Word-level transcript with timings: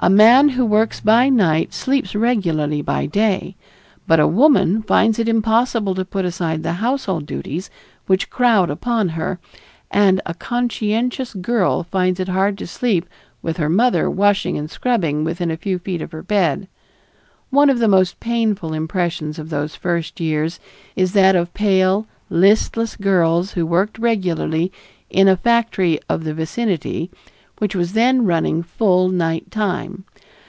A 0.00 0.10
man 0.10 0.50
who 0.50 0.66
works 0.66 1.00
by 1.00 1.30
night 1.30 1.72
sleeps 1.72 2.14
regularly 2.14 2.82
by 2.82 3.06
day, 3.06 3.56
but 4.06 4.20
a 4.20 4.26
woman 4.26 4.82
finds 4.82 5.18
it 5.18 5.28
impossible 5.30 5.94
to 5.94 6.04
put 6.04 6.26
aside 6.26 6.62
the 6.62 6.74
household 6.74 7.24
duties 7.24 7.70
which 8.06 8.28
crowd 8.28 8.68
upon 8.68 9.10
her, 9.10 9.38
and 9.90 10.20
a 10.26 10.34
conscientious 10.34 11.32
girl 11.32 11.84
finds 11.84 12.20
it 12.20 12.28
hard 12.28 12.58
to 12.58 12.66
sleep 12.66 13.06
with 13.40 13.56
her 13.56 13.70
mother 13.70 14.10
washing 14.10 14.58
and 14.58 14.70
scrubbing 14.70 15.24
within 15.24 15.50
a 15.50 15.56
few 15.56 15.78
feet 15.78 16.02
of 16.02 16.12
her 16.12 16.24
bed. 16.24 16.68
One 17.48 17.70
of 17.70 17.78
the 17.78 17.88
most 17.88 18.20
painful 18.20 18.74
impressions 18.74 19.38
of 19.38 19.48
those 19.48 19.74
first 19.74 20.20
years 20.20 20.60
is 20.96 21.12
that 21.14 21.34
of 21.34 21.54
pale, 21.54 22.06
listless 22.28 22.94
girls, 22.96 23.52
who 23.52 23.64
worked 23.64 23.98
regularly 23.98 24.70
in 25.08 25.28
a 25.28 25.36
factory 25.36 25.98
of 26.10 26.24
the 26.24 26.34
vicinity 26.34 27.10
which 27.58 27.72
was 27.76 27.92
then 27.92 28.24
running 28.26 28.64
full 28.64 29.08
night 29.08 29.48
time. 29.48 30.04